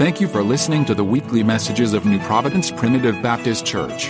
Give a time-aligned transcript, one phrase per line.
[0.00, 4.06] Thank you for listening to the weekly messages of New Providence Primitive Baptist Church.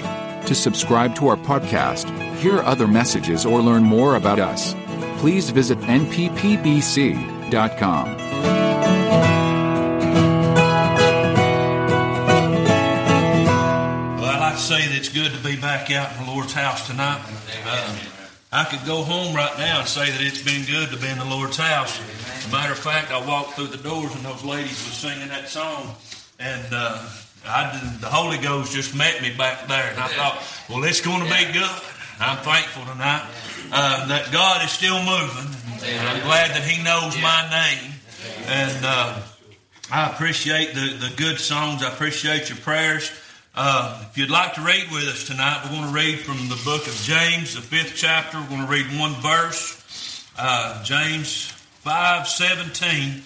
[0.47, 4.77] To subscribe to our podcast, hear other messages, or learn more about us,
[5.19, 6.47] please visit nppbc.com.
[14.15, 16.53] Well, I'd like to say that it's good to be back out in the Lord's
[16.53, 17.21] house tonight.
[17.67, 17.97] Uh,
[18.53, 21.19] I could go home right now and say that it's been good to be in
[21.19, 22.01] the Lord's house.
[22.51, 25.95] Matter of fact, I walked through the doors and those ladies were singing that song,
[26.39, 27.09] and uh,
[27.47, 31.01] I did, the Holy Ghost just met me back there, and I thought, well, it's
[31.01, 31.83] going to be good.
[32.19, 33.25] I'm thankful tonight
[33.73, 37.93] uh, that God is still moving, and I'm glad that He knows my name,
[38.47, 38.85] and.
[38.85, 39.23] Uh,
[39.93, 41.83] I appreciate the, the good songs.
[41.83, 43.11] I appreciate your prayers.
[43.57, 46.61] Uh, if you'd like to read with us tonight, we're going to read from the
[46.65, 48.39] book of James, the fifth chapter.
[48.39, 50.25] We're going to read one verse.
[50.39, 53.23] Uh, James five seventeen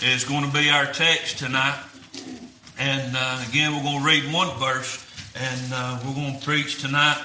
[0.00, 1.80] is going to be our text tonight.
[2.76, 6.80] And uh, again, we're going to read one verse, and uh, we're going to preach
[6.80, 7.16] tonight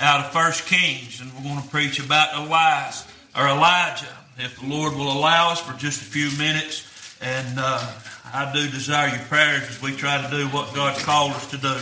[0.00, 4.06] out of First Kings, and we're going to preach about Elias or Elijah,
[4.38, 6.86] if the Lord will allow us for just a few minutes.
[7.20, 7.92] And uh,
[8.32, 11.58] I do desire your prayers as we try to do what God's called us to
[11.58, 11.76] do.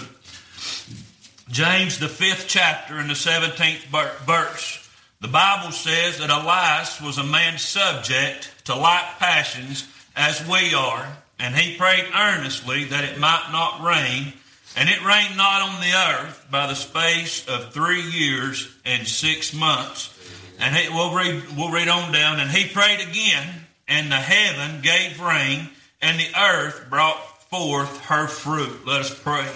[1.51, 3.85] James, the fifth chapter and the 17th
[4.25, 4.88] verse.
[5.21, 11.09] The Bible says that Elias was a man subject to like passions as we are,
[11.41, 14.33] and he prayed earnestly that it might not rain,
[14.77, 19.53] and it rained not on the earth by the space of three years and six
[19.53, 20.15] months.
[20.61, 23.49] And he, we'll read, we'll read on down, and he prayed again,
[23.89, 25.69] and the heaven gave rain,
[26.01, 27.19] and the earth brought
[27.51, 28.87] forth her fruit.
[28.87, 29.49] Let us pray.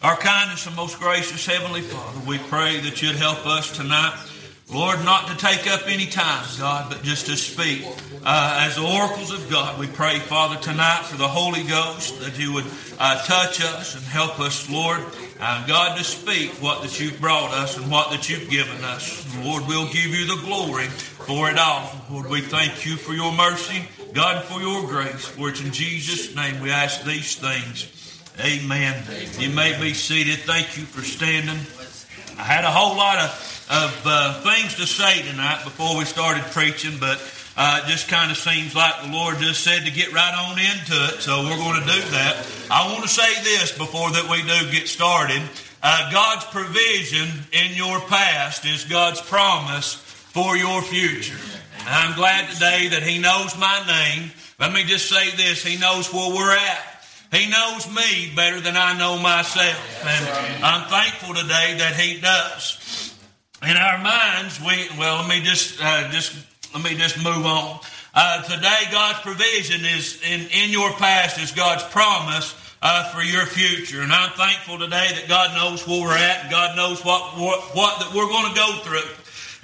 [0.00, 4.16] Our kindness and most gracious Heavenly Father, we pray that you'd help us tonight.
[4.72, 7.86] Lord, not to take up any time, God, but just to speak.
[8.22, 12.38] Uh, as the oracles of God, we pray, Father, tonight for the Holy Ghost, that
[12.38, 12.66] you would
[12.98, 15.00] uh, touch us and help us, Lord,
[15.40, 19.24] uh, God, to speak what that you've brought us and what that you've given us.
[19.42, 21.90] Lord, we'll give you the glory for it all.
[22.10, 25.24] Lord, we thank you for your mercy, God, for your grace.
[25.24, 27.88] For it's in Jesus' name we ask these things.
[28.38, 29.02] Amen.
[29.38, 30.40] You may be seated.
[30.40, 31.56] Thank you for standing.
[32.38, 33.30] I had a whole lot of,
[33.70, 37.20] of uh, things to say tonight before we started preaching, but
[37.56, 40.58] uh, it just kind of seems like the Lord just said to get right on
[40.58, 42.46] into it, so we're going to do that.
[42.70, 45.42] I want to say this before that we do get started.
[45.82, 51.38] Uh, God's provision in your past is God's promise for your future.
[51.86, 54.30] I'm glad today that He knows my name.
[54.58, 56.94] Let me just say this He knows where we're at.
[57.32, 60.04] He knows me better than I know myself.
[60.06, 63.07] And I'm thankful today that He does.
[63.60, 66.32] In our minds, we, well, let me just, uh, just,
[66.74, 67.80] let me just move on.
[68.14, 73.46] Uh, today, God's provision is in, in your past is God's promise uh, for your
[73.46, 74.02] future.
[74.02, 77.74] And I'm thankful today that God knows where we're at and God knows what, what,
[77.74, 79.10] what that we're going to go through.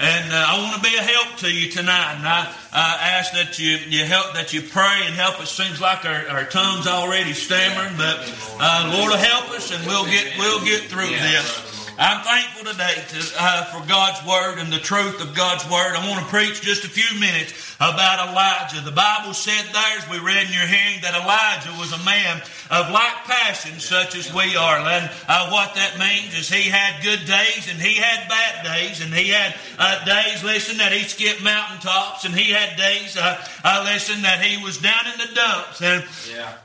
[0.01, 2.17] And uh, I want to be a help to you tonight.
[2.19, 5.53] And I uh, ask that you, you help, that you pray and help us.
[5.53, 8.19] Seems like our, our tongue's already stammering, but
[8.59, 11.74] uh, Lord will help us and we'll get, we'll get through this.
[11.97, 15.95] I'm thankful today to, uh, for God's Word and the truth of God's Word.
[15.95, 18.81] I want to preach just a few minutes about Elijah.
[18.81, 22.43] The Bible said there, as we read in your hearing, that Elijah was a man
[22.71, 24.79] of like passion such as we are.
[24.79, 29.01] And uh, what that means is he had good days and he had bad days.
[29.01, 32.25] And he had uh, days, listen, that he skipped mountaintops.
[32.25, 35.81] And he had days, uh, uh, listen, that he was down in the dumps.
[35.81, 36.59] And yeah.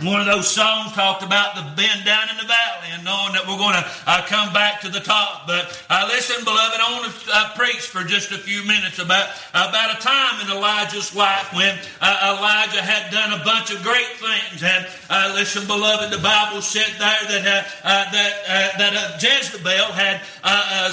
[0.00, 3.44] One of those songs talked about the bend down in the valley and knowing that
[3.46, 5.46] we're going to uh, come back to the top.
[5.46, 9.28] But uh, listen, beloved, I want to uh, preach for just a few minutes about
[9.52, 14.16] about a time in Elijah's life when uh, Elijah had done a bunch of great
[14.16, 14.64] things.
[14.64, 20.24] And uh, listen, beloved, the Bible said there that uh, that that Jezebel had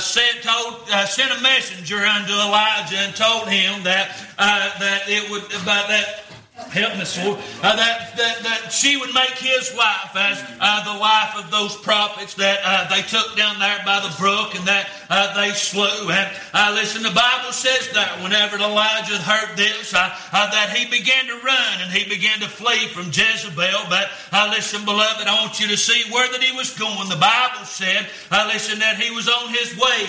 [0.04, 5.88] sent told sent a messenger unto Elijah and told him that that it would about
[5.88, 6.29] that
[6.68, 11.00] help me, Lord, uh, that, that, that she would make his wife as uh, the
[11.00, 14.90] wife of those prophets that uh, they took down there by the brook and that
[15.10, 16.12] uh, they slew.
[16.12, 21.26] And uh, listen, the Bible says that whenever Elijah heard this, uh, that he began
[21.28, 23.90] to run and he began to flee from Jezebel.
[23.90, 24.10] But
[24.54, 27.10] listen, beloved, I want you to see where that he was going.
[27.10, 28.08] The Bible said,
[28.52, 30.06] listen, that he was on his way,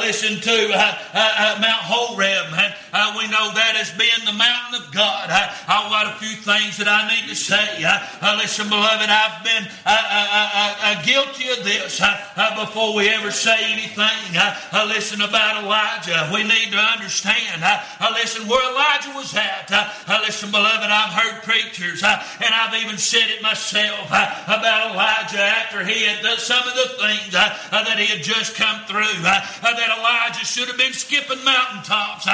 [0.00, 0.54] listen, to
[1.60, 2.48] Mount Horeb.
[2.92, 5.30] Uh, we know that as being the mountain of God.
[5.30, 7.84] Uh, I've got a few things that I need to say.
[7.86, 12.02] Uh, uh listen, beloved, I've been uh, uh, uh, uh guilty of this
[12.58, 14.34] before we ever say anything.
[14.90, 16.30] listen about Elijah.
[16.34, 17.62] We need to understand.
[18.14, 19.70] listen where Elijah was at.
[20.26, 26.06] listen, beloved, I've heard preachers, and I've even said it myself about Elijah after he
[26.06, 29.22] had done some of the things that he had just come through.
[29.22, 32.26] that Elijah should have been skipping mountaintops.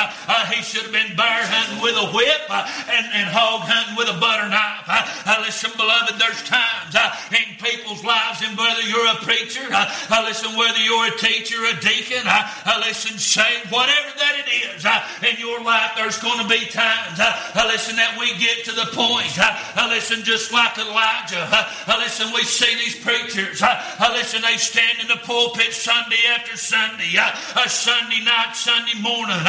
[0.53, 4.07] He should have been bear hunting with a whip uh, and, and hog hunting with
[4.07, 4.87] a butter knife.
[4.87, 6.95] Uh, uh, listen, beloved, there's times
[7.35, 11.75] in people's lives, and whether you're a preacher, I listen, whether you're a teacher, a
[11.83, 14.83] deacon, I listen, say whatever that it is
[15.27, 18.87] in your life, there's going to be times, I listen, that we get to the
[18.95, 24.57] point, I listen, just like Elijah, I listen, we see these preachers, I listen, they
[24.57, 27.19] stand in the pulpit Sunday after Sunday,
[27.67, 29.43] Sunday night, Sunday morning,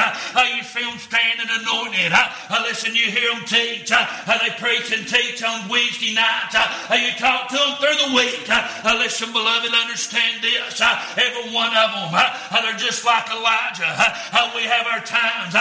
[0.58, 5.04] you see standing anointed, uh, listen, you hear them teach, how uh, they preach and
[5.04, 8.48] teach on Wednesday night, uh, you talk to them through the week,
[9.04, 10.80] listen, beloved, understand this,
[11.20, 12.16] every one of them,
[12.64, 13.92] they're just like Elijah,
[14.56, 15.52] we have our times,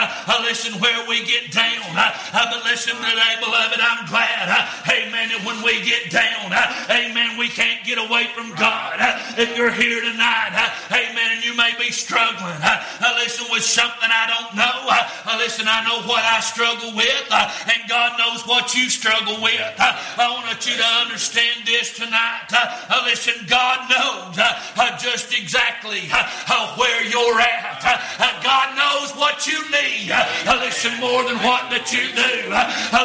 [0.46, 1.90] listen, where we get down,
[2.32, 4.46] but listen today, beloved, I'm glad,
[4.86, 6.54] amen, that when we get down,
[6.86, 9.00] amen, we can't get away from God.
[9.38, 10.54] If you're here tonight,
[10.90, 12.60] amen, and you may be struggling,
[13.18, 14.76] listen, with something I don't know,
[15.24, 19.40] Uh, listen, I know what I struggle with, uh, and God knows what you struggle
[19.42, 19.74] with.
[19.78, 22.50] Uh, I want you to understand this tonight.
[23.06, 24.36] Listen, God knows
[25.00, 26.08] just exactly
[26.76, 27.82] where you're at.
[28.42, 30.12] God knows what you need.
[30.60, 32.50] Listen, more than what that you do.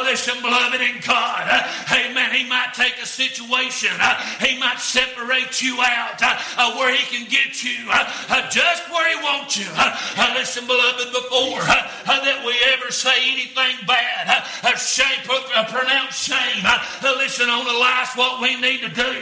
[0.04, 1.46] Listen, beloved in God.
[1.92, 2.30] Amen.
[2.32, 3.90] He might take a situation.
[4.40, 6.20] He might separate you out
[6.76, 7.90] where he can get you
[8.50, 9.68] just where he wants you.
[10.34, 11.62] Listen, beloved, before
[12.02, 16.64] Uh, that we ever say anything bad, uh, uh, shame, pronounce shame.
[17.02, 19.12] Listen, on the last, what we need to do.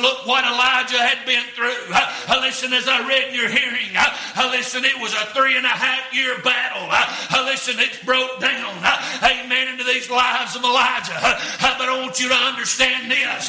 [0.00, 1.88] Look what Elijah had been through.
[2.40, 3.96] Listen, as I read in your hearing,
[4.52, 6.84] listen, it was a three and a half year battle.
[7.48, 8.76] Listen, it's broke down.
[9.24, 9.68] Amen.
[9.68, 11.16] Into these lives of Elijah.
[11.60, 13.48] But I want you to understand this.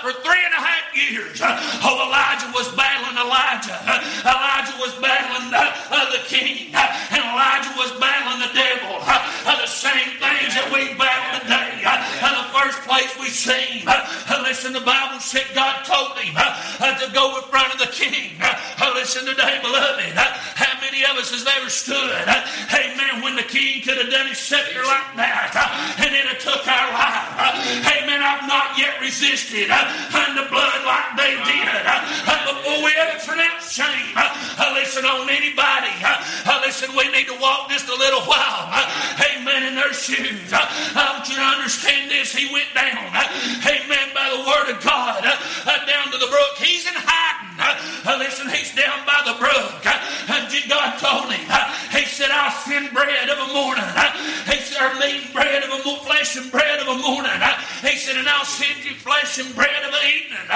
[0.00, 3.78] For three and a half years, oh, Elijah was battling Elijah.
[4.22, 6.70] Elijah was battling the king.
[6.74, 9.00] And Elijah was battling the devil.
[9.00, 11.80] The same things that we battle today.
[11.80, 13.86] The first place we seen.
[14.42, 18.38] Listen, the Bible said God told him uh, to go in front of the king.
[18.94, 20.12] Listen today, beloved.
[20.60, 22.26] How many of us has ever stood?
[22.74, 23.22] Amen.
[23.22, 25.54] When the king could have done his scepter like that,
[26.02, 27.30] and it took our life.
[27.86, 28.20] Amen.
[28.20, 31.80] I've not yet resisted under blood like they did.
[32.44, 34.16] Before we ever pronounce shame,
[34.74, 35.94] listen on anybody.
[36.66, 38.68] Listen, we need to walk just a little while.
[39.20, 39.70] Amen.
[39.70, 40.52] In their shoes.
[40.52, 42.34] I want you to understand this.
[42.34, 43.06] He went down.
[43.62, 44.10] Amen.
[44.10, 46.58] By the word of God, uh, down to the brook.
[46.58, 47.54] He's in hiding.
[47.62, 49.86] Uh, listen, he's down by the brook.
[49.86, 49.94] Uh,
[50.34, 51.42] and God told him,
[51.94, 53.86] He said, I'll send bread of a morning.
[54.50, 57.38] He said, or meat and bread of a morning, flesh and bread of a morning.
[57.86, 60.46] He said, and I'll send you flesh and bread of an evening.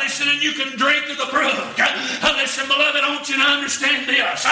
[0.00, 1.76] Listen, and you can drink of the brook.
[1.76, 4.46] Listen, beloved, I want you to understand this.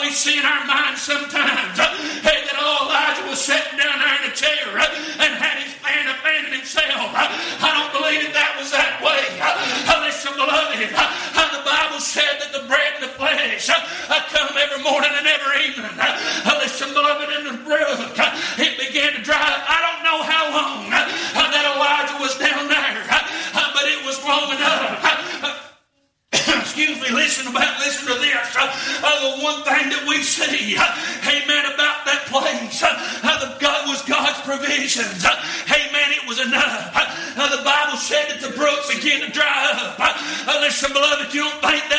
[0.00, 1.78] We see in our minds sometimes,
[2.24, 4.17] hey, that old Elijah was sitting down there
[41.68, 41.97] beloved,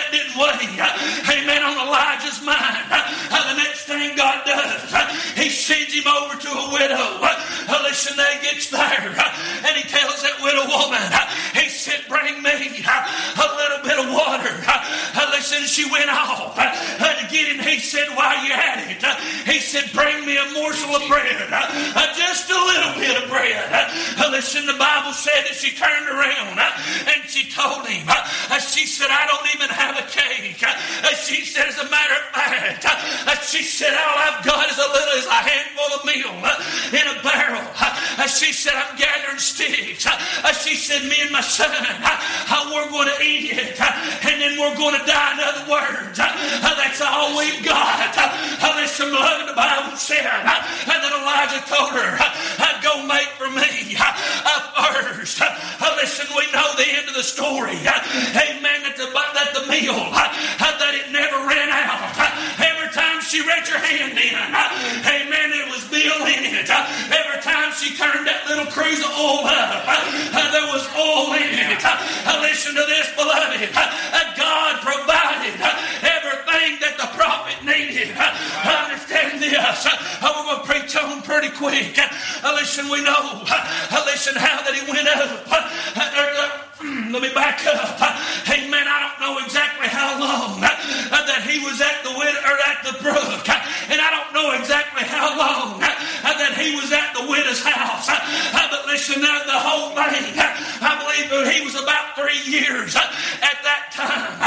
[25.39, 29.47] said that she turned around uh, and she told him, uh, she said, I don't
[29.55, 30.59] even have a cake.
[30.63, 32.83] Uh, she said, as a matter of fact,
[33.47, 36.35] she said, all I've got is a little, is a handful of meal
[36.91, 37.63] in a barrel.
[38.27, 39.78] she said, I'm gathering sticks.
[40.59, 41.71] She said, me and my son,
[42.71, 45.33] we're going to eat it, and then we're going to die.
[45.33, 48.13] In other words, that's all we've got.
[48.75, 52.19] Listen, beloved, the Bible said that Elijah told her,
[52.83, 53.95] go make for me
[55.19, 55.41] first.
[55.99, 57.75] Listen, we know the end of the story.
[57.75, 58.79] Amen.
[58.83, 62.15] That the, that the meal, that it never ran out.
[62.55, 64.35] Every time she read her hand in,
[65.03, 66.71] amen, it was meal in it.
[67.79, 69.87] She turned that little cruse of oil up,
[70.51, 71.79] there was oil in it.
[71.79, 73.71] Uh, listen to this, beloved.
[73.71, 75.71] Uh, God provided uh,
[76.03, 78.11] everything that the prophet needed.
[78.11, 79.55] Understand this.
[79.55, 81.95] We're going to preach on pretty quick.
[82.43, 83.47] Listen, we know.
[84.11, 85.47] Listen how that he went up.
[86.83, 87.95] Mm, let me back up.
[88.51, 88.87] Amen.
[88.87, 92.95] I don't know exactly how long that he was at the widow or at the
[92.99, 93.47] brook,
[93.87, 95.79] and I don't know exactly how long
[96.39, 98.07] that he was at the widow's house.
[98.07, 103.91] But listen, the whole thing, I believe that he was about three years at that
[103.91, 104.39] time.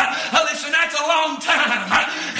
[0.49, 1.87] Listen, that's a long time.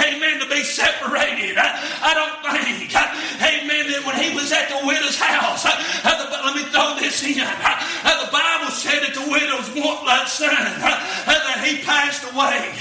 [0.01, 0.41] Amen.
[0.41, 1.57] To be separated.
[1.61, 2.91] I don't think.
[2.93, 3.85] Amen.
[3.93, 7.39] That when he was at the widow's house, let me throw this in.
[7.39, 12.73] The Bible said that the widow's want son that he passed away.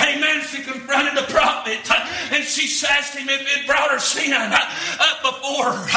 [0.00, 0.44] Amen.
[0.44, 1.80] She confronted the prophet
[2.30, 5.88] and she asked him if it brought her sin up before her.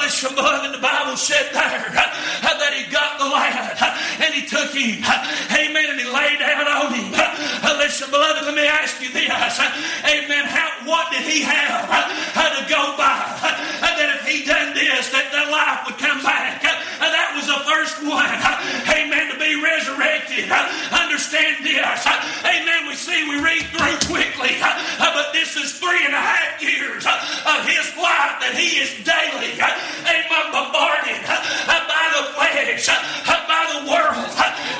[0.00, 4.44] Listen, beloved, the Bible said there uh, that he got the lad uh, and he
[4.44, 5.00] took him.
[5.04, 5.16] Uh,
[5.54, 5.86] amen.
[5.90, 7.12] And he laid down on him.
[7.80, 9.30] Listen, beloved, let me ask you this.
[9.30, 10.44] Amen.
[10.46, 13.16] How, what did he have to go by?
[13.80, 16.62] That if he done this, that the life would come back.
[16.62, 18.29] That was the first one.
[20.48, 20.92] Resurrected.
[20.92, 22.06] Understand this.
[22.44, 22.88] Amen.
[22.88, 27.04] We see, we read through quickly, uh, but this is three and a half years
[27.06, 33.62] of his life that he is daily, amen, bombarded uh, by the flesh, uh, by
[33.74, 34.30] the world,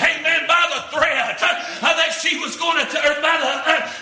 [0.02, 1.38] amen, by the threat
[1.80, 3.52] that she was going to, or by the,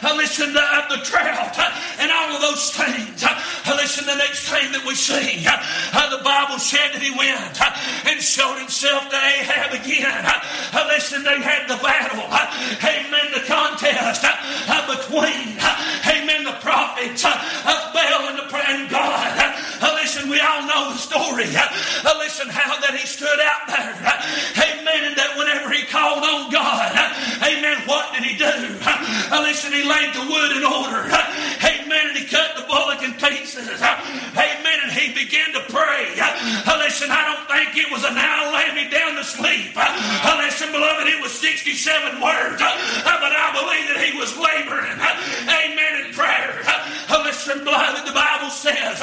[0.08, 1.58] uh, listen, the, uh, the drought,
[1.98, 3.24] and all of those things.
[3.66, 4.27] listen, next thing
[4.78, 5.58] that we see, how
[5.92, 10.86] uh, the Bible said that he went uh, and showed himself to Ahab again uh,
[10.94, 14.22] listen, they had the battle, amen, the contest
[14.88, 15.56] between,
[16.06, 19.54] amen, the prophets of Baal and, the, and God.
[19.98, 21.48] Listen, we all know the story.
[22.18, 23.94] Listen, how that he stood out there,
[24.56, 26.92] amen, and that whenever he called on God,
[27.42, 28.52] amen, what did he do?
[29.44, 31.08] Listen, he laid the wood in order,
[31.64, 34.67] amen, and he cut the bullock in pieces, amen,
[34.98, 36.18] he began to pray.
[36.18, 39.72] Uh, listen, I don't think it was an hour lay me down to sleep.
[39.78, 42.58] Uh, uh, listen, below beloved, it was 67 words.
[42.58, 44.96] But I believe that he was laboring.
[45.46, 46.06] Amen.
[46.06, 46.64] In prayer.
[47.24, 49.00] Listen, beloved, the Bible says,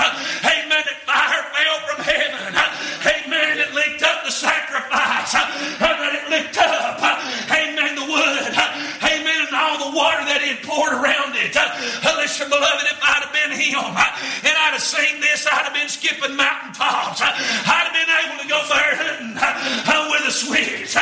[13.71, 13.95] him
[14.45, 17.21] and I'd have seen this, I'd have been skipping mountaintops.
[17.21, 18.85] I'd have been able to go there
[20.35, 20.95] a switch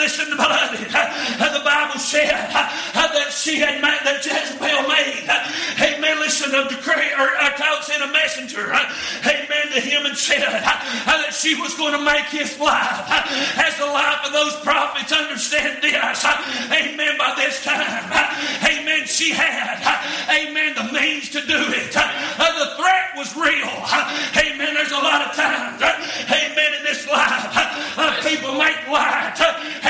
[0.00, 5.28] listen, beloved, the Bible said that she had made, that Jezebel made,
[5.76, 7.52] amen, listen, a decree, or I
[7.84, 12.58] sent a messenger, amen, to him and said that she was going to make his
[12.58, 13.04] life.
[13.60, 15.12] As the life of those prophets.
[15.12, 18.08] Understand this, amen, by this time,
[18.64, 19.84] amen, she had,
[20.32, 21.92] amen, the means to do it.
[21.92, 23.68] The threat was real,
[24.36, 24.74] amen.
[24.74, 27.52] There's a lot of times, amen, in this life,
[28.24, 29.89] people make light,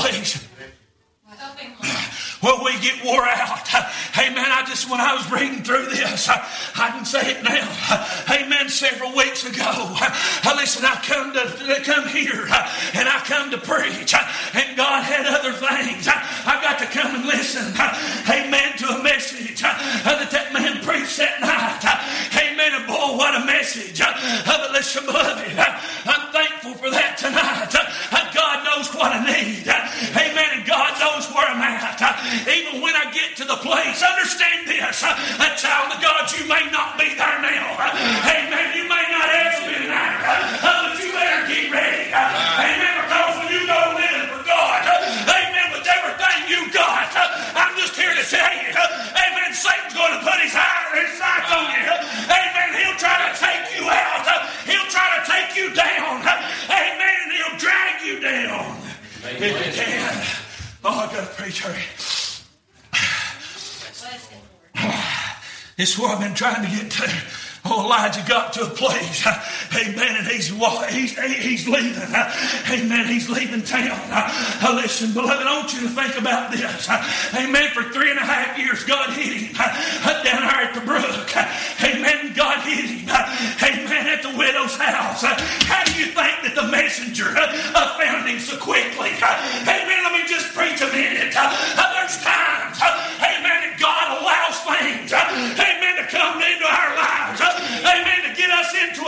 [0.00, 0.44] place
[2.64, 3.68] we get wore out.
[4.18, 4.46] Amen.
[4.48, 7.66] I just, when I was reading through this, I, can say it now.
[8.30, 8.68] Amen.
[8.68, 9.96] Several weeks ago,
[10.56, 12.46] listen, I come to come here
[12.94, 14.13] and I come to preach,
[28.94, 29.66] what I need.
[29.66, 30.48] Amen.
[30.58, 31.98] And God knows where I'm at.
[32.46, 35.02] Even when I get to the place, understand this.
[35.02, 37.78] A child of God, you may not be there now.
[37.78, 38.66] Amen.
[38.74, 40.16] You may not have been there.
[40.62, 42.10] But you better get ready.
[42.14, 42.94] Amen.
[43.04, 44.80] Because when you go live for God,
[45.28, 47.10] amen, with everything you got,
[47.54, 50.73] I'm just here to tell you, amen, Satan's going to put his eyes
[59.26, 60.26] It began.
[60.84, 61.82] Oh, I've got to preach hurry.
[65.76, 67.10] It's where I've been trying to get to.
[67.66, 69.24] Oh, Elijah got to a place,
[69.72, 72.12] amen, and he's, he's, he's leaving,
[72.68, 73.96] amen, he's leaving town.
[74.76, 76.90] Listen, beloved, I want you to think about this,
[77.32, 80.84] amen, for three and a half years, God hid him uh, down there at the
[80.84, 81.32] brook,
[81.80, 83.32] amen, God hid him, uh,
[83.64, 85.24] amen, at the widow's house.
[85.24, 89.08] How do you think that the messenger uh, found him so quickly?
[89.08, 91.32] Amen, let me just preach a minute.
[91.32, 92.76] There's times,
[93.24, 97.54] amen, that God allows things, amen, to come into our lives
[97.84, 99.02] amen, to get us into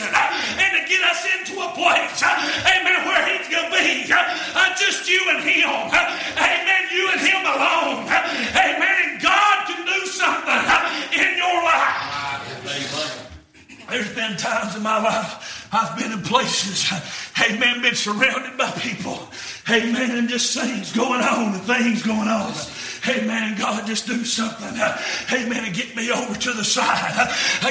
[0.00, 2.28] a position uh, and to get us into a place, uh,
[2.66, 4.16] amen, where He's going to be uh,
[4.54, 10.06] uh, just you and Him, amen, you and Him alone, amen, and God can do
[10.06, 12.02] something in your life.
[13.88, 16.90] There's been times in my life I've been in places,
[17.40, 19.28] amen, been surrounded by people,
[19.70, 22.52] amen, and just things going on and things going on.
[23.08, 23.56] Amen.
[23.58, 24.76] God, just do something.
[25.32, 25.64] Amen.
[25.64, 27.14] And get me over to the side.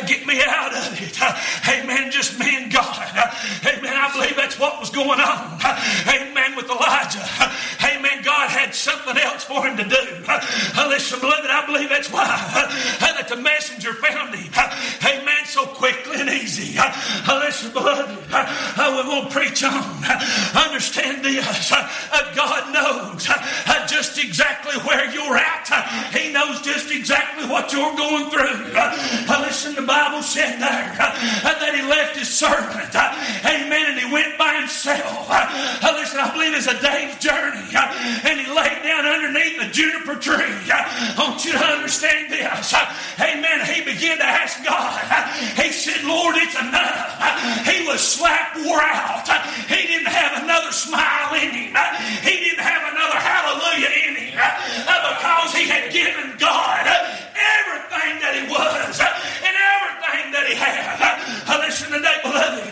[0.07, 1.19] Get me out of it.
[1.67, 2.11] Amen.
[2.11, 3.09] Just me and God.
[3.65, 3.93] Amen.
[3.93, 5.59] I believe that's what was going on.
[6.07, 6.55] Amen.
[6.55, 7.25] With Elijah.
[7.83, 8.23] Amen.
[8.23, 9.95] God had something else for him to do.
[10.87, 14.51] Listen, beloved, I believe that's why that the messenger found him.
[15.03, 15.34] Amen.
[15.55, 16.77] So quickly and easy.
[16.77, 18.45] Uh, listen, beloved, uh,
[18.75, 20.03] uh, we won't preach on.
[20.53, 21.71] Understand this.
[22.35, 23.23] God knows
[23.87, 25.67] just exactly where you're you're at.
[26.13, 28.73] He knows just exactly what you're going through.
[29.41, 32.93] Listen, the Bible said there that he left his servant.
[33.45, 33.85] Amen.
[33.89, 35.29] And he went by himself.
[35.29, 37.69] Uh, listen, I believe it's a day's journey.
[37.69, 37.85] Uh,
[38.25, 40.57] and he laid down underneath the juniper tree.
[40.65, 42.73] Uh, I want you to understand this.
[43.21, 43.61] Amen.
[43.69, 45.05] He began to ask God.
[45.61, 47.13] He said, Lord, it's enough.
[47.69, 49.29] He was slap wore out.
[49.69, 51.77] He didn't have another smile in him.
[52.25, 54.41] He didn't have another hallelujah in him
[54.81, 56.83] because he had given God
[57.37, 60.97] everything that he was and everything that he had.
[61.65, 62.71] Listen today, beloved,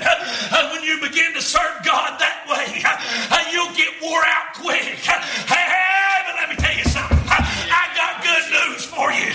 [0.83, 4.99] you begin to serve God that way, uh, you'll get wore out quick.
[5.03, 7.19] Hey, but let me tell you something.
[7.27, 9.31] I got good news for you.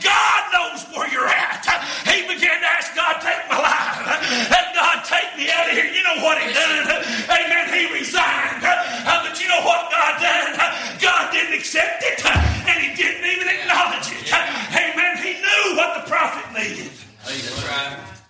[0.00, 1.66] God knows where you're at.
[2.06, 4.06] He began to ask God, take my life.
[4.50, 5.90] And God, take me out of here.
[5.90, 6.86] You know what he done?
[7.28, 7.64] Amen.
[7.74, 8.62] He resigned.
[8.62, 10.54] Uh, but you know what God done?
[11.00, 12.24] God didn't accept it.
[12.24, 14.30] And he didn't even acknowledge it.
[14.30, 15.18] Amen.
[15.18, 16.90] He knew what the prophet needed.
[17.24, 18.21] That's right.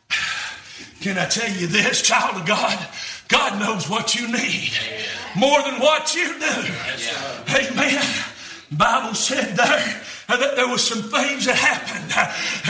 [1.03, 2.79] Can I tell you this, child of God?
[3.27, 4.71] God knows what you need
[5.35, 6.73] more than what you do.
[7.51, 8.05] Amen.
[8.71, 12.09] Bible said there that there was some things that happened.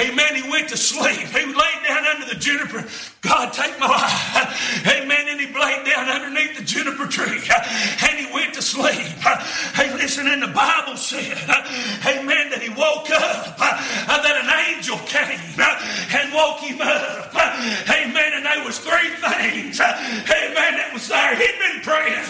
[0.01, 0.43] Amen.
[0.43, 1.29] He went to sleep.
[1.29, 2.89] He laid down under the juniper.
[3.21, 4.87] God, take my life.
[4.89, 5.22] Amen.
[5.43, 7.43] He laid down underneath the juniper tree.
[8.07, 9.11] And he went to sleep.
[9.75, 11.35] Hey, listen, and the Bible said,
[12.07, 17.35] Amen, that he woke up, that an angel came and woke him up.
[17.91, 18.39] Amen.
[18.39, 19.83] And there was three things.
[19.83, 20.73] Amen.
[20.79, 21.35] That was there.
[21.35, 22.23] He'd been praying.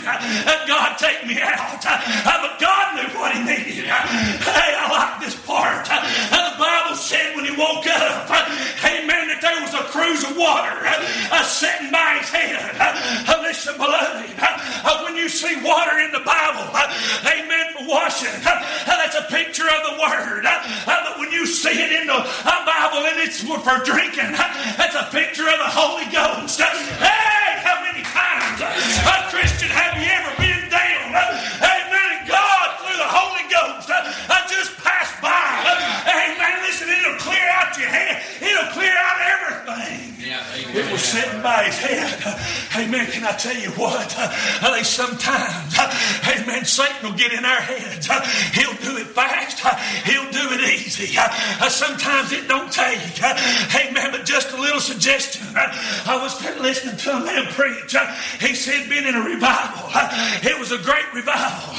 [0.64, 1.85] God, take me out.
[1.85, 3.92] But God knew what he needed.
[3.92, 5.85] Hey, I like this part.
[5.85, 8.31] The Bible said when he woke up,
[8.81, 12.70] amen, that there was a cruse of water uh, sitting by his head.
[13.03, 16.67] Uh, listen, beloved, uh, when you see water in the Bible,
[17.27, 20.45] amen, for washing, that's a picture of the Word.
[20.87, 22.21] but when you see it in the
[22.67, 26.61] Bible and it's for drinking, that's a picture of the Holy Ghost.
[26.61, 31.71] Hey, how many times, a Christian, have you ever been down?
[36.83, 38.23] Listen, it'll clear out your head.
[38.40, 40.09] It'll clear out everything.
[40.75, 42.38] It was sitting by his head.
[42.77, 43.07] Amen.
[43.11, 44.09] Can I tell you what?
[44.62, 45.77] They sometimes,
[46.27, 48.07] amen, Satan will get in our heads.
[48.57, 49.61] He'll do it fast.
[50.07, 51.18] He'll do it easy.
[51.68, 53.23] Sometimes it don't take.
[53.23, 54.11] Amen.
[54.12, 55.47] But just a little suggestion.
[55.55, 57.95] I was listening to a man preach.
[58.40, 59.90] He said, been in a revival.
[60.42, 61.75] It was a great revival.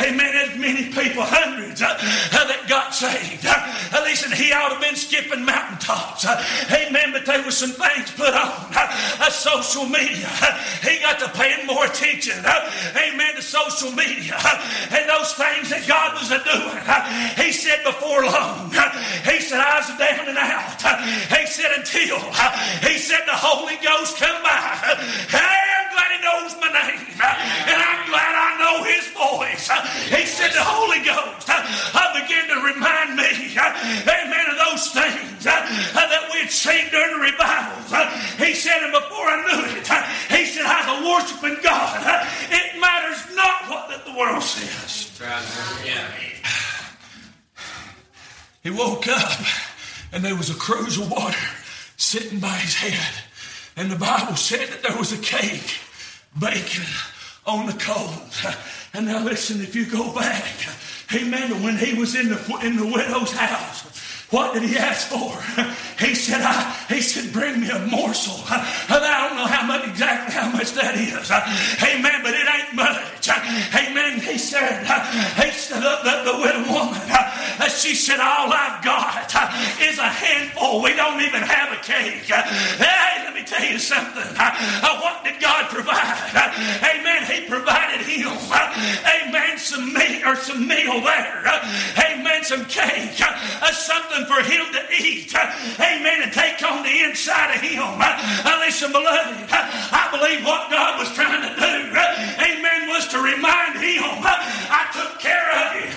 [0.00, 0.34] Amen.
[0.34, 3.46] As many people, hundreds, that got saved.
[3.92, 6.26] Listen, he ought to have been skipping mountaintops.
[6.26, 7.12] Amen.
[7.12, 10.26] But there was some things put on uh, social media.
[10.82, 15.70] He got to paying more attention, uh, amen, to social media uh, and those things
[15.70, 16.82] that God was doing.
[16.82, 17.06] Uh,
[17.38, 18.74] he said before long,
[19.22, 20.82] he said, I was down and out.
[21.30, 22.18] He said, until
[22.82, 24.98] he said the Holy Ghost come by.
[25.30, 27.14] Hey, I'm glad he knows my name.
[27.22, 29.70] And I'm glad I know his voice.
[30.10, 35.46] He said the Holy Ghost I began to remind me, amen, amen, of those things
[35.46, 35.50] uh,
[35.94, 37.92] that we had seen during the revivals.
[37.92, 40.02] Uh, he said, and before I knew it, uh,
[40.36, 42.00] he said, I was worshiping God.
[42.04, 45.20] Uh, it matters not what the world says.
[48.62, 49.40] He woke up,
[50.12, 51.48] and there was a cruse of water
[51.96, 53.24] sitting by his head.
[53.76, 55.80] And the Bible said that there was a cake
[56.38, 56.86] baking
[57.46, 58.46] on the coals.
[58.94, 60.44] And now listen, if you go back,
[61.14, 63.91] amen, when he was in the, in the widow's house,
[64.32, 65.30] what did he ask for?
[66.02, 68.34] He said, I, he said, bring me a morsel.
[68.50, 71.30] I, don't know how much, exactly how much that is.
[71.86, 73.30] Amen, but it ain't much.
[73.30, 74.18] Amen.
[74.18, 76.98] He said, he said, the, the, the widow woman,
[77.70, 79.30] she said, all I've got
[79.78, 80.82] is a handful.
[80.82, 82.26] We don't even have a cake.
[82.26, 84.26] Hey, let me tell you something.
[84.34, 86.34] Uh, what did God provide?
[86.82, 87.22] Amen.
[87.30, 88.34] He provided him,
[89.06, 91.46] amen, some meat or some meal there.
[92.10, 97.54] Amen, some cake, uh, something for him to eat amen, and take on the inside
[97.54, 97.82] of him.
[97.82, 102.88] Uh, uh listen, beloved, uh, I believe what God was trying to do, uh, amen,
[102.88, 105.88] was to remind him, I took care of you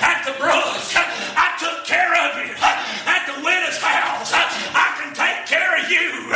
[0.00, 0.96] at the brush.
[1.36, 4.32] I took care of you at the widow's house.
[4.32, 6.32] I can take care of you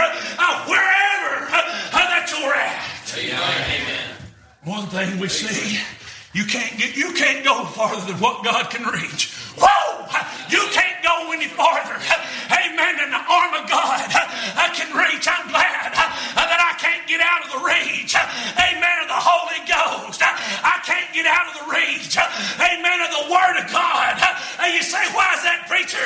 [0.69, 1.49] wherever
[1.93, 2.97] that you're at.
[3.17, 4.17] Amen.
[4.65, 5.79] One thing we see,
[6.35, 9.33] you can't get, you can't go farther than what God can reach.
[9.57, 10.05] Whoa!
[10.51, 11.95] You can't go any farther.
[13.57, 15.25] Of God I can reach.
[15.25, 18.13] I'm glad uh, that I can't get out of the reach.
[18.13, 18.97] Amen.
[19.01, 20.21] Of the Holy Ghost.
[20.21, 22.21] I can't get out of the reach.
[22.21, 22.99] Amen.
[23.01, 24.13] Of the Word of God.
[24.61, 26.05] And you say, why is that preacher?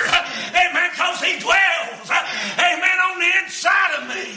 [0.55, 0.95] Amen.
[0.95, 2.07] Because he dwells.
[2.55, 2.97] Amen.
[3.11, 4.31] On the inside of me.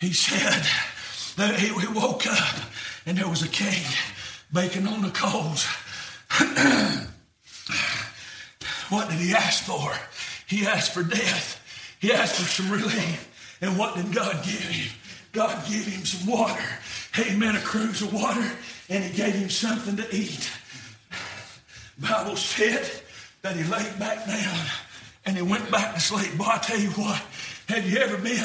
[0.00, 0.64] He said
[1.36, 2.56] that he woke up
[3.04, 3.92] and there was a cake
[4.52, 5.66] baking on the coals.
[8.88, 9.92] what did he ask for?
[10.46, 11.60] He asked for death.
[12.00, 13.58] He asked for some relief.
[13.60, 14.92] And what did God give him?
[15.32, 16.64] God gave him some water.
[17.18, 17.56] Amen.
[17.56, 18.50] A cruse of water.
[18.88, 20.50] And he gave him something to eat.
[21.98, 22.88] Bible said
[23.42, 24.66] that he laid back down
[25.24, 26.36] and he went back to sleep.
[26.36, 27.20] Boy, I tell you what,
[27.68, 28.44] have you ever been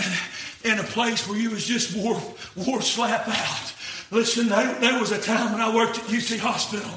[0.63, 2.21] in a place where you was just wore,
[2.55, 3.73] wore slap out?
[4.09, 6.89] Listen, there, there was a time when I worked at UC Hospital.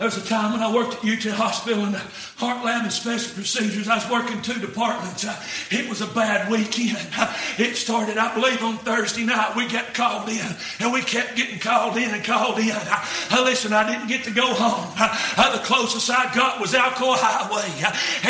[0.00, 2.02] There was a time when I worked at UT Hospital in the
[2.38, 3.86] heart lab and special procedures.
[3.86, 5.26] I was working two departments.
[5.26, 5.36] Uh,
[5.70, 6.96] it was a bad weekend.
[7.20, 9.54] Uh, it started, I believe, on Thursday night.
[9.54, 10.46] We got called in,
[10.78, 12.70] and we kept getting called in and called in.
[12.70, 14.94] Uh, uh listen, I didn't get to go home.
[14.96, 17.68] Uh, uh, the closest I got was Alcoa Highway,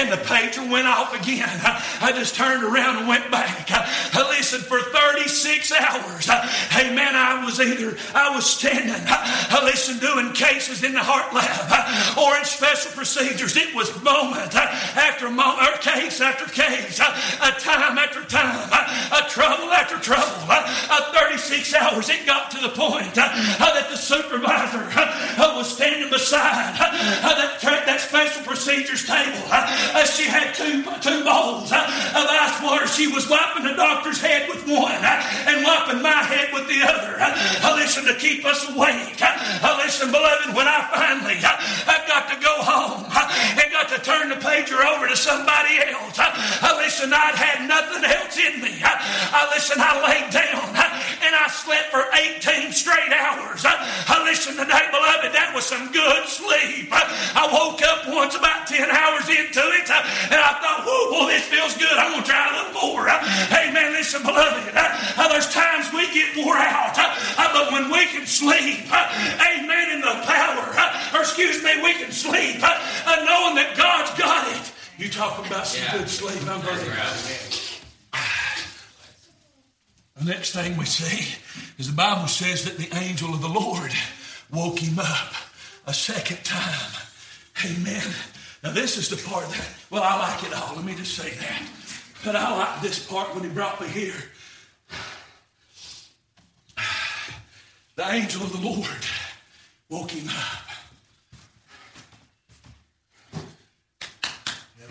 [0.00, 1.48] and the pager went off again.
[1.62, 3.70] I just turned around and went back.
[4.16, 9.06] listen, for 36 hours, hey man, I was either, I was standing,
[9.62, 11.59] listen, doing cases in the heart lab
[12.18, 13.56] or in special procedures.
[13.56, 18.68] It was moment after moment, or case after case, a time after time,
[19.12, 20.26] a trouble after trouble.
[21.12, 24.84] 36 hours, it got to the point that the supervisor
[25.56, 29.44] was standing beside that, that special procedures table.
[30.06, 32.86] She had two, two bowls of ice water.
[32.86, 37.20] She was wiping the doctor's head with one and wiping my head with the other.
[37.76, 39.20] Listen, to keep us awake.
[39.84, 41.40] Listen, beloved, when I finally
[41.86, 46.18] I've got to go home and got to turn the pager over to somebody else.
[46.18, 48.80] I listen, I'd had nothing else in me.
[48.82, 50.70] I listen, I laid down
[51.20, 53.62] and I slept for 18 straight hours.
[53.64, 56.88] I listen today, beloved, that was some good sleep.
[56.90, 61.44] I woke up once about 10 hours into it and I thought, whoa, well, this
[61.46, 61.92] feels good.
[61.92, 63.08] I'm going to try a little more.
[63.50, 68.06] Hey, man, listen, beloved, oh, there's times we get wore out, oh, but when we
[68.06, 70.64] can sleep, amen, in the power,
[71.20, 74.72] or excuse me, we can sleep uh, knowing that God's got it.
[74.96, 75.98] You talk about some yeah.
[75.98, 76.40] good sleep.
[76.48, 76.78] I'm going
[80.16, 81.36] The next thing we see
[81.78, 83.92] is the Bible says that the angel of the Lord
[84.50, 85.34] woke him up
[85.86, 86.90] a second time.
[87.64, 88.02] Amen.
[88.62, 90.74] Now, this is the part that, well, I like it all.
[90.76, 91.62] Let me just say that.
[92.24, 94.22] But I like this part when he brought me here.
[97.96, 99.04] The angel of the Lord
[99.90, 100.69] woke him up.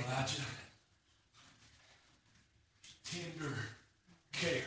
[0.09, 0.41] Elijah.
[3.03, 3.55] Tender
[4.31, 4.63] care.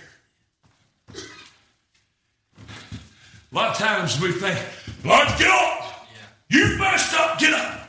[3.51, 4.59] A lot of times we think,
[5.05, 6.07] Lord, get up.
[6.51, 6.59] Yeah.
[6.59, 7.89] You messed up, get up.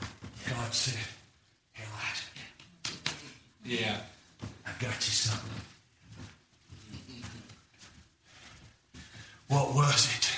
[0.00, 0.06] Yeah.
[0.50, 0.98] God said,
[1.76, 2.30] Elijah.
[3.64, 3.96] Yeah.
[4.66, 5.50] I got you something.
[9.48, 10.30] What was it?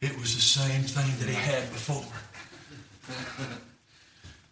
[0.00, 2.04] It was the same thing that he had before.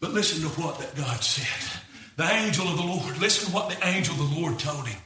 [0.00, 1.80] But listen to what that God said.
[2.16, 3.18] The angel of the Lord.
[3.18, 4.98] Listen to what the angel of the Lord told him.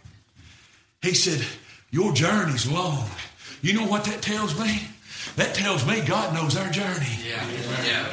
[1.03, 1.45] He said,
[1.91, 3.09] Your journey's long.
[3.63, 4.83] You know what that tells me?
[5.37, 7.19] That tells me God knows our journey.
[7.29, 8.07] Yeah.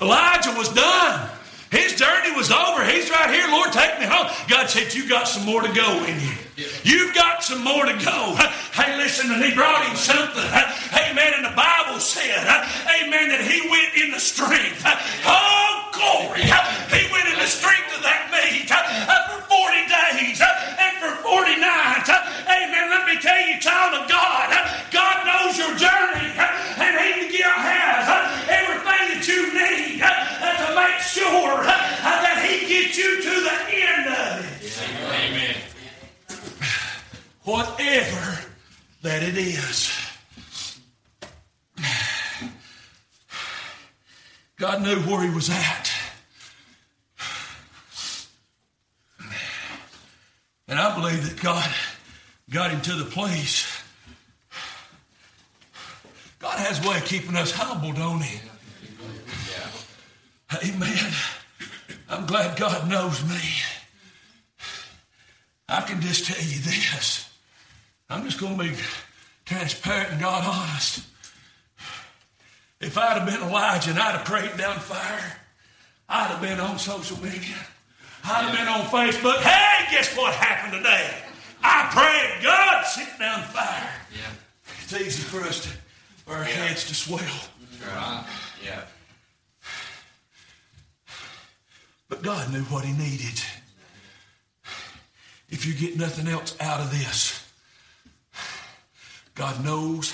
[0.00, 1.30] Elijah was done.
[1.70, 2.84] His journey was over.
[2.84, 3.46] He's right here.
[3.50, 4.30] Lord, take me home.
[4.48, 6.32] God said, You got some more to go in you.
[6.84, 8.36] You've got some more to go.
[8.72, 10.44] Hey, listen, and he brought him something.
[10.94, 11.32] Amen.
[11.36, 12.46] And the Bible said,
[13.02, 14.82] Amen, that he went in the strength.
[15.26, 16.42] Oh, glory.
[16.42, 18.82] He went in the strength of that meat uh,
[19.30, 22.10] for 40 days uh, and for 40 nights.
[22.10, 22.90] Uh, amen.
[22.90, 24.50] Let me tell you, child of God,
[24.90, 26.92] God knows your journey, and
[27.30, 28.06] He has
[28.50, 34.42] everything that you need to make sure that He gets you to the end of
[34.42, 34.74] it.
[35.14, 35.56] Amen.
[37.44, 38.40] Whatever
[39.02, 39.93] that it is.
[44.94, 45.90] Knew where He was at.
[50.68, 51.68] And I believe that God
[52.48, 53.82] got him to the place.
[56.38, 58.40] God has a way of keeping us humble, don't He?
[60.68, 61.12] Amen.
[62.08, 63.40] I'm glad God knows me.
[65.68, 67.28] I can just tell you this.
[68.08, 68.76] I'm just going to be
[69.44, 71.00] transparent and God honest.
[72.80, 75.36] If I'd have been Elijah and I'd have prayed down fire,
[76.08, 77.56] I'd have been on social media.
[78.24, 79.36] I'd have been on Facebook.
[79.38, 81.10] Hey, guess what happened today?
[81.62, 83.90] I prayed, God, sit down fire.
[84.12, 84.30] Yeah.
[84.82, 85.68] It's easy for us to,
[86.24, 87.20] for our heads to swell.
[87.86, 88.24] Right.
[88.64, 88.82] Yeah.
[92.08, 93.40] But God knew what He needed.
[95.48, 97.46] If you get nothing else out of this,
[99.34, 100.12] God knows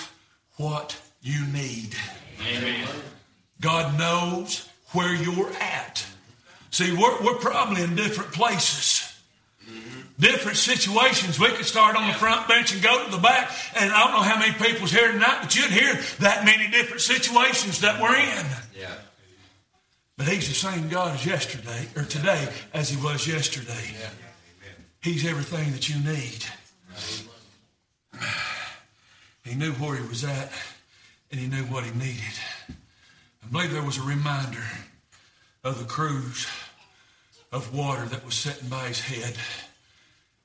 [0.57, 1.94] what you need.
[2.46, 2.88] Amen.
[3.61, 6.05] God knows where you're at.
[6.70, 9.07] See, we're, we're probably in different places.
[10.18, 11.40] Different situations.
[11.40, 14.12] We could start on the front bench and go to the back, and I don't
[14.12, 18.16] know how many people's here tonight, but you'd hear that many different situations that we're
[18.16, 18.46] in.
[18.79, 18.94] Yeah.
[20.18, 23.94] But He's the same God as yesterday, or today, as He was yesterday.
[23.98, 24.11] Yeah.
[25.03, 26.44] He's everything that you need.
[29.42, 30.53] He knew where He was at,
[31.31, 32.38] and He knew what He needed.
[33.43, 34.62] I believe there was a reminder
[35.64, 36.47] of the cruse
[37.53, 39.35] of water that was sitting by his head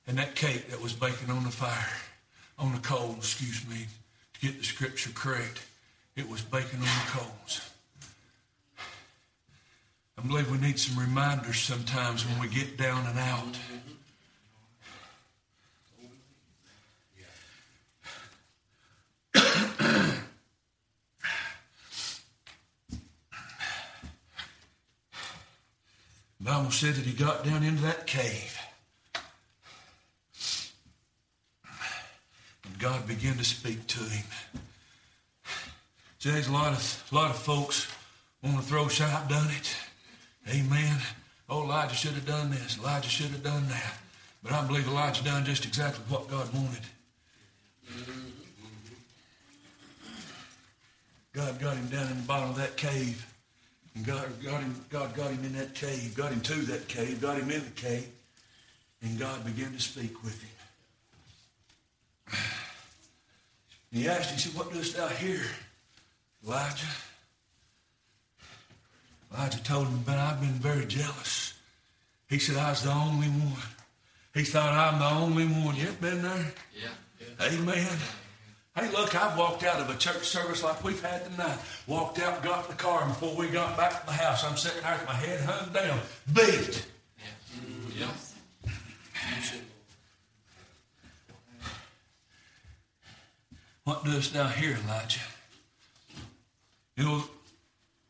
[0.08, 1.93] and that cake that was baking on the fire,
[2.58, 3.86] on the coals, excuse me,
[4.34, 5.65] to get the scripture correct.
[6.15, 7.71] It was baking on the coals.
[10.17, 13.60] I believe we need some reminders sometimes when we get down and out.
[26.45, 28.55] Bible said that he got down into that cave.
[32.63, 34.25] And God began to speak to him.
[36.19, 37.91] See, there's a lot of, a lot of folks
[38.43, 39.75] want to throw shot, done it.
[40.47, 40.97] Amen.
[41.49, 42.77] Oh, Elijah should have done this.
[42.77, 43.97] Elijah should have done that.
[44.43, 46.86] But I believe Elijah done just exactly what God wanted.
[51.34, 53.25] God got him down in the bottom of that cave.
[53.95, 57.21] And God got him, God got him in that cave, got him to that cave,
[57.21, 58.08] got him in the cave,
[59.01, 60.49] and God began to speak with him.
[63.91, 65.45] And he asked, he said, What doest thou here,
[66.45, 66.86] Elijah?
[69.34, 71.53] Elijah told him, But I've been very jealous.
[72.27, 73.62] He said, I was the only one.
[74.34, 75.77] He thought I'm the only one.
[75.77, 76.53] You ever been there?
[76.77, 77.47] Yeah.
[77.47, 77.97] Amen.
[78.75, 81.57] Hey, look, I've walked out of a church service like we've had tonight.
[81.88, 84.57] Walked out, got in the car, and before we got back to the house, I'm
[84.57, 85.99] sitting there with my head hung down,
[86.33, 86.85] beat.
[87.97, 88.07] Yeah.
[93.85, 95.21] What doest thou here, Elijah?
[96.97, 97.23] You know,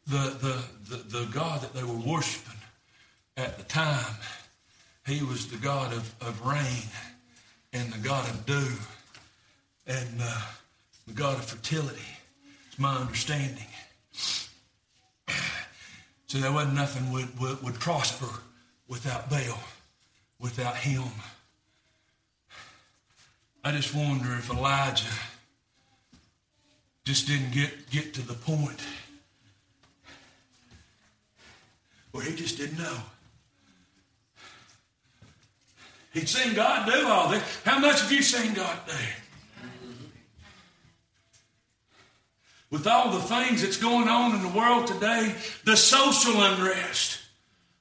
[0.08, 2.58] the, the, the, the God that they were worshiping
[3.38, 4.16] at the time,
[5.06, 6.90] he was the God of, of rain
[7.72, 8.78] and the God of dew
[9.88, 10.42] and uh,
[11.08, 12.02] the God of fertility.
[12.68, 13.68] It's my understanding.
[16.28, 18.26] So there wasn't nothing would, would, would prosper
[18.90, 19.60] without Baal,
[20.40, 21.04] without him.
[23.64, 25.06] I just wonder if Elijah
[27.06, 28.82] just didn't get, get to the point
[32.12, 32.98] where he just didn't know.
[36.14, 37.44] He'd seen God do all this.
[37.64, 38.94] How much have you seen God do?
[42.72, 47.22] With all the things that's going on in the world today, the social unrest.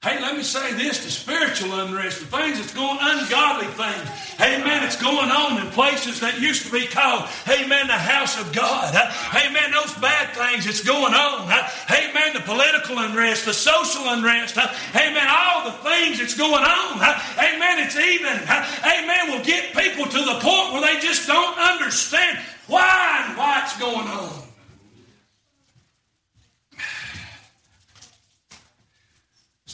[0.05, 4.05] Hey, let me say this the spiritual unrest, the things that's going ungodly things.
[4.38, 4.85] Amen.
[4.85, 8.92] It's going on in places that used to be called, amen, the house of God.
[9.33, 9.73] Amen.
[9.73, 11.49] Those bad things that's going on.
[11.88, 12.35] Amen.
[12.35, 17.01] The political unrest, the social unrest, amen, all the things that's going on,
[17.40, 18.37] amen, it's even,
[18.85, 23.79] amen, will get people to the point where they just don't understand why and what's
[23.79, 24.44] going on.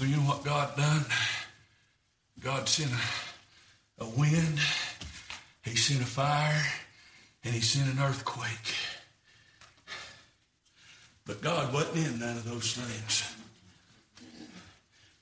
[0.01, 1.05] So you know what God done?
[2.43, 4.59] God sent a, a wind,
[5.63, 6.65] He sent a fire,
[7.45, 8.75] and He sent an earthquake.
[11.27, 13.37] But God wasn't in none of those things.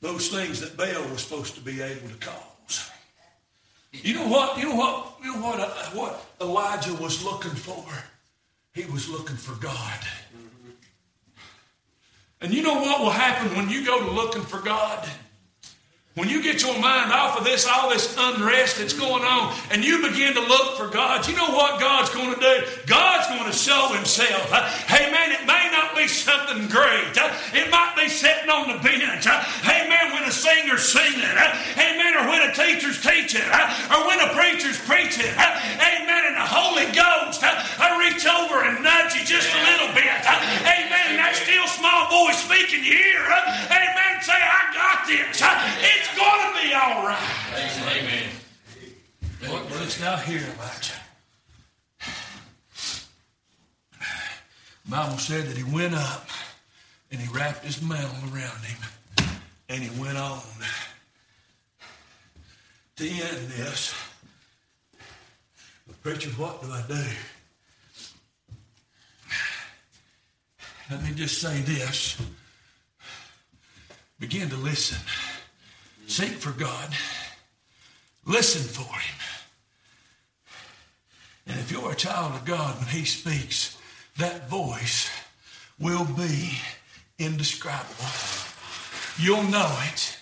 [0.01, 2.89] Those things that Baal was supposed to be able to cause.
[3.91, 4.59] You know what?
[4.59, 5.17] You know what?
[5.25, 5.59] You know what?
[5.59, 7.85] Uh, what Elijah was looking for?
[8.75, 9.99] He was looking for God.
[12.41, 15.09] And you know what will happen when you go to looking for God?
[16.15, 19.85] When you get your mind off of this, all this unrest that's going on, and
[19.85, 22.61] you begin to look for God, you know what God's going to do?
[22.87, 24.51] God's going to show Himself.
[24.91, 27.15] Hey, man, it may not be something great.
[27.55, 29.27] It might be sitting on the bench.
[29.63, 30.08] Hey, man,
[30.39, 31.35] singer's singing.
[31.75, 32.15] Amen.
[32.17, 33.43] Or when a teacher's teaching.
[33.43, 35.35] Or when a preacher's preaching.
[35.35, 36.23] Amen.
[36.31, 40.07] And the Holy Ghost, I reach over and nudge you just a little bit.
[40.07, 41.05] Amen.
[41.13, 43.23] And that still small voice speaking you hear.
[43.27, 44.23] Amen.
[44.23, 45.43] Say, I got this.
[45.83, 47.19] It's going to be all right.
[47.91, 48.31] Amen.
[49.51, 50.95] What dost thou hear, Elijah?
[54.89, 56.27] Bible said that he went up
[57.11, 58.79] and he wrapped his mantle around him
[59.69, 60.41] and he went on
[62.97, 63.95] to end this.
[65.87, 67.05] But preacher, what do I do?
[70.91, 72.21] Let me just say this.
[74.19, 74.99] Begin to listen.
[76.07, 76.95] Seek for God.
[78.25, 79.19] Listen for Him.
[81.47, 83.77] And if you're a child of God, when He speaks,
[84.17, 85.11] that voice
[85.79, 86.59] will be
[87.19, 88.48] indescribable.
[89.19, 90.19] You'll know it,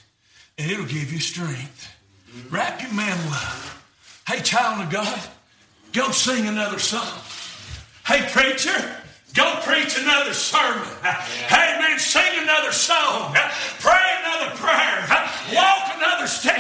[0.59, 1.95] and it'll give you strength.
[2.51, 3.63] Wrap your mantle up.
[4.27, 5.21] Hey, child of God,
[5.93, 7.21] go sing another song.
[8.07, 8.97] Hey, preacher,
[9.37, 10.89] Go preach another sermon.
[11.05, 11.77] Yeah.
[11.77, 11.99] Amen.
[12.01, 13.37] Sing another song.
[13.85, 15.05] Pray another prayer.
[15.53, 16.57] Walk another step.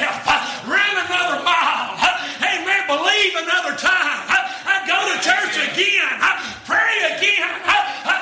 [0.68, 1.96] Run another mile.
[2.36, 2.84] Hey, Amen.
[2.84, 4.28] Believe another time.
[4.28, 6.20] I Go to church again.
[6.68, 7.48] Pray again.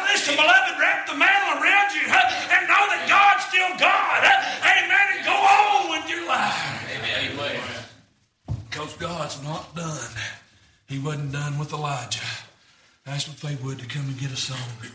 [0.07, 2.07] Listen, beloved, wrap the mantle around you
[3.55, 4.25] still God.
[4.64, 5.07] Amen.
[5.17, 6.90] And go on with your life.
[6.97, 7.61] Amen.
[8.71, 10.11] Because God's not done.
[10.88, 12.21] He wasn't done with Elijah.
[13.07, 14.90] Ask if they would to come and get us home.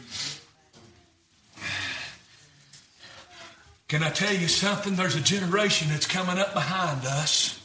[3.88, 4.95] Can I tell you something?
[4.95, 7.60] There's a generation that's coming up behind us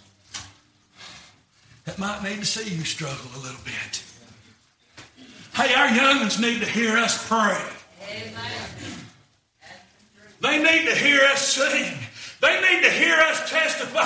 [1.85, 4.03] that might need to see you struggle a little bit.
[5.55, 7.61] Hey, our young ones need to hear us pray.
[8.11, 8.94] Amen.
[10.45, 11.97] They need to hear us sing.
[12.45, 14.05] They need to hear us testify.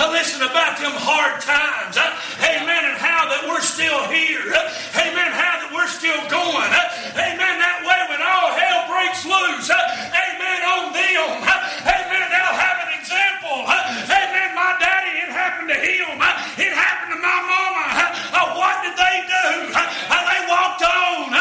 [0.00, 2.00] Uh, listen about them hard times.
[2.00, 2.88] Uh, amen.
[2.88, 4.40] And how that we're still here.
[4.96, 5.30] Amen.
[5.36, 6.72] How that we're still going.
[7.12, 7.54] Amen.
[7.60, 9.68] That way when all hell breaks loose.
[9.68, 10.58] Uh, amen.
[10.64, 11.44] On them.
[11.44, 12.24] Uh, amen.
[12.32, 13.68] They'll have an example.
[13.68, 14.48] Amen.
[14.56, 16.16] My daddy, it happened to him.
[16.56, 18.16] It happened to my mama.
[18.56, 19.76] What did they do?
[19.76, 21.36] They walked on.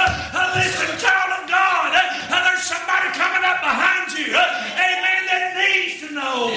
[0.60, 1.96] Listen, child of God.
[1.96, 4.36] There's somebody coming up behind you.
[4.36, 5.18] Amen
[5.58, 6.50] needs to know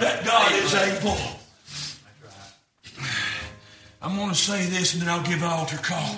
[0.00, 1.16] that God is able.
[4.02, 6.16] I'm going to say and then I'll give an altar call.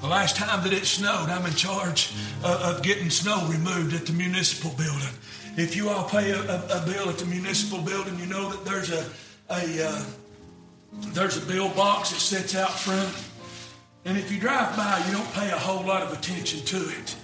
[0.00, 2.12] The last time that it snowed, I'm in charge
[2.44, 5.08] of getting snow removed at the municipal building.
[5.56, 8.64] If you all pay a, a, a bill at the municipal building, you know that
[8.64, 9.04] there's a,
[9.50, 10.04] a uh,
[11.12, 13.12] there's a bill box that sits out front.
[14.04, 17.16] And if you drive by, you don't pay a whole lot of attention to it.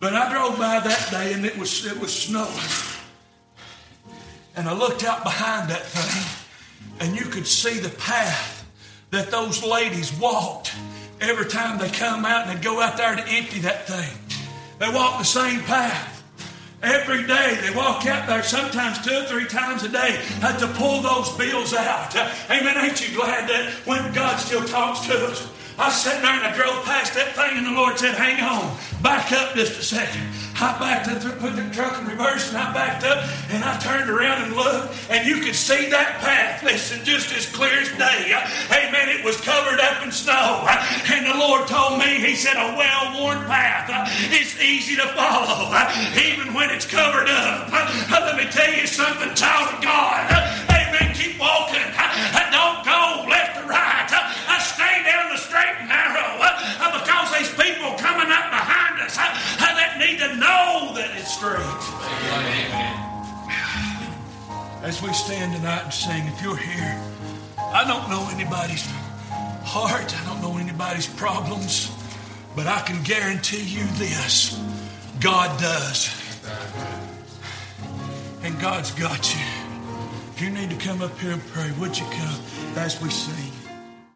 [0.00, 2.52] But I drove by that day and it was it was snowing.
[4.56, 6.37] And I looked out behind that thing
[7.00, 8.66] and you could see the path
[9.10, 10.74] that those ladies walked
[11.20, 14.18] every time they come out and they go out there to empty that thing.
[14.78, 16.14] They walk the same path.
[16.80, 21.02] Every day they walk out there, sometimes two or three times a day, to pull
[21.02, 22.14] those bills out.
[22.48, 22.78] Amen.
[22.78, 25.48] Ain't you glad that when God still talks to us?
[25.76, 28.76] I sitting there and I drove past that thing, and the Lord said, Hang on,
[29.02, 30.22] back up just a second.
[30.60, 34.10] I backed up, put the truck in reverse, and I backed up, and I turned
[34.10, 38.34] around and looked, and you could see that path, listen, just as clear as day.
[38.66, 39.08] Amen.
[39.08, 40.66] It was covered up in snow.
[41.14, 43.86] And the Lord told me, He said, a well worn path
[44.34, 45.70] is easy to follow,
[46.18, 47.70] even when it's covered up.
[48.10, 50.26] Let me tell you something, child of God.
[50.70, 51.14] Amen.
[51.14, 51.87] Keep walking.
[60.18, 61.62] Coming up behind us straight.
[64.82, 67.00] As we stand tonight and sing, if you're here,
[67.58, 68.84] I don't know anybody's
[69.62, 71.92] heart, I don't know anybody's problems,
[72.56, 74.60] but I can guarantee you this
[75.20, 76.10] God does.
[78.42, 79.40] And God's got you.
[80.34, 82.40] If you need to come up here and pray, would you come
[82.76, 83.47] as we sing?